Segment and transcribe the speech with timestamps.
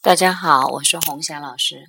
[0.00, 1.86] 大家好，我是红霞老师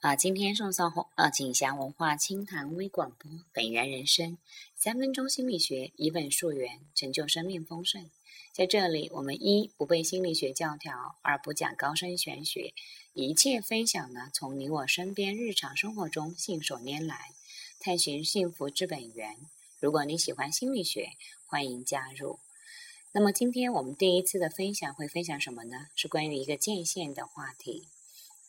[0.00, 0.16] 啊。
[0.16, 4.38] 今天送上红呃锦霞文化清谈微广播，本源人生
[4.74, 8.10] 三分钟心理学，以本溯源，成就生命丰盛。
[8.52, 12.74] 在这里，我们一不背心理学教条，二不讲高深玄学，
[13.14, 17.30] 一切分享呢，从你我身边日常生活中信手拈来，
[17.80, 19.36] 探寻幸福之本源。
[19.80, 21.10] 如果你喜欢心理学，
[21.46, 22.38] 欢迎加入。
[23.14, 25.88] 那么今天我们第一次的分享会分享什么呢？
[25.94, 27.86] 是关于一个界限的话题。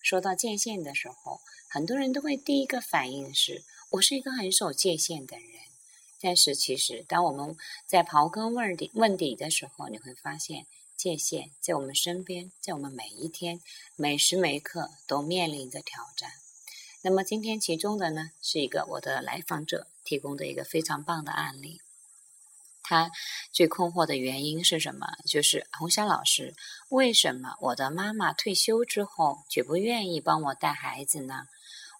[0.01, 5.49] 说到界限的时候，很多人都会第一个反应是我是一个很守界限的人。
[6.21, 13.59] 但是其实，当我们在刨根问底问底的时候，你会发现界限在我们身边，在我们每一天
[13.97, 16.31] 每时每刻都面临着挑战。
[17.01, 21.81] 那么今天其中的呢，是一个我的来访者提供的一个非常棒的案例。
[22.93, 23.11] 他
[23.51, 25.07] 最困惑的原因是什么？
[25.25, 26.53] 就是红霞老师，
[26.89, 31.47] 为什么我的妈妈退休之后绝不愿意帮我带孩子呢？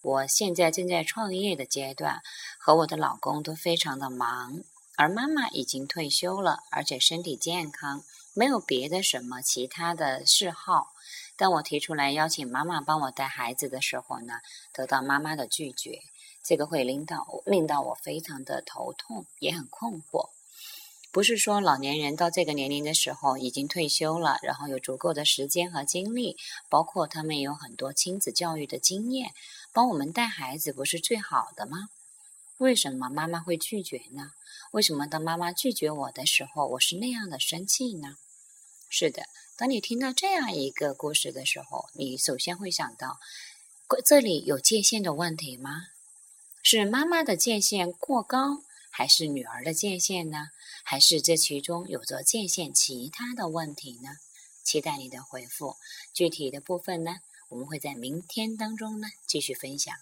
[0.04, 2.22] 我现在正在创业的阶段，
[2.60, 4.62] 和我的老公都非常的忙，
[4.96, 8.04] 而妈妈已经退休了，而且身体健康，
[8.36, 10.94] 没有别的什么其他的嗜好。
[11.36, 14.36] 当我提出来邀请妈妈帮我带孩子的时候呢，
[14.72, 16.02] 得到妈妈的拒绝，
[16.44, 20.30] 这个会令到令到我非常的头痛，也很困惑。
[21.14, 26.36] 不是说老年人到这个年龄的时候已经退休了，然后有足够的时间和精力，
[26.70, 29.32] 包括他们有很多亲子教育的经验，
[29.72, 31.90] 帮我们带孩子不是最好的吗？
[32.58, 34.32] 为什么妈妈会拒绝呢？
[34.72, 38.18] 为什么当妈妈拒绝我的时候，我是那样的生气呢？
[38.90, 43.20] 是的，当你听到这样一个故事的时候，你首先会想到，
[44.04, 45.90] 这里有界限的问题吗？
[46.64, 48.64] 是妈妈的界限过高？
[48.96, 50.50] 还是女儿的界限呢？
[50.84, 54.18] 还是这其中有着界限其他的问题呢？
[54.64, 55.78] 期待你的回复。
[56.14, 57.18] 具体的部分呢，
[57.50, 59.96] 我们会在明天当中呢继续分享。